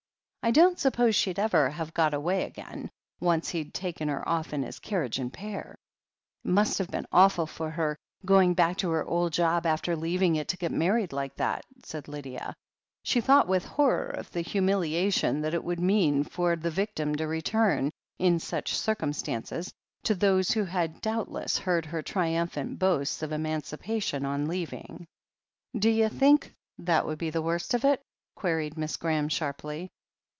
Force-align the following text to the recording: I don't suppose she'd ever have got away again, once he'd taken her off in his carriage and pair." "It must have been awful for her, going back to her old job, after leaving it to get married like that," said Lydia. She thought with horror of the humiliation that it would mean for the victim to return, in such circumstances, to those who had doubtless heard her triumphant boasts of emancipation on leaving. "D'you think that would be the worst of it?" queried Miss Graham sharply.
I 0.43 0.49
don't 0.49 0.79
suppose 0.79 1.13
she'd 1.15 1.37
ever 1.37 1.69
have 1.69 1.93
got 1.93 2.15
away 2.15 2.43
again, 2.45 2.89
once 3.19 3.49
he'd 3.49 3.75
taken 3.75 4.07
her 4.07 4.27
off 4.27 4.53
in 4.53 4.63
his 4.63 4.79
carriage 4.79 5.19
and 5.19 5.31
pair." 5.31 5.75
"It 6.43 6.47
must 6.49 6.79
have 6.79 6.89
been 6.89 7.05
awful 7.11 7.45
for 7.45 7.69
her, 7.69 7.95
going 8.25 8.55
back 8.55 8.77
to 8.77 8.89
her 8.89 9.05
old 9.05 9.33
job, 9.33 9.67
after 9.67 9.95
leaving 9.95 10.35
it 10.37 10.47
to 10.47 10.57
get 10.57 10.71
married 10.71 11.13
like 11.13 11.35
that," 11.35 11.63
said 11.83 12.07
Lydia. 12.07 12.55
She 13.03 13.21
thought 13.21 13.47
with 13.47 13.65
horror 13.65 14.07
of 14.07 14.31
the 14.31 14.41
humiliation 14.41 15.41
that 15.41 15.53
it 15.53 15.63
would 15.63 15.79
mean 15.79 16.23
for 16.23 16.55
the 16.55 16.71
victim 16.71 17.13
to 17.17 17.27
return, 17.27 17.91
in 18.17 18.39
such 18.39 18.75
circumstances, 18.75 19.71
to 20.05 20.15
those 20.15 20.49
who 20.49 20.63
had 20.63 21.01
doubtless 21.01 21.59
heard 21.59 21.85
her 21.85 22.01
triumphant 22.01 22.79
boasts 22.79 23.21
of 23.21 23.31
emancipation 23.31 24.25
on 24.25 24.47
leaving. 24.47 25.05
"D'you 25.77 26.09
think 26.09 26.51
that 26.79 27.05
would 27.05 27.19
be 27.19 27.29
the 27.29 27.43
worst 27.43 27.75
of 27.75 27.85
it?" 27.85 28.01
queried 28.35 28.75
Miss 28.75 28.97
Graham 28.97 29.29
sharply. 29.29 29.91